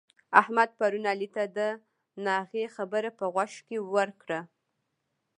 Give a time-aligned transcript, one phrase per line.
[0.41, 1.59] احمد پرون علي ته د
[2.25, 4.39] ناغې خبره په غوږ کې ورکړه.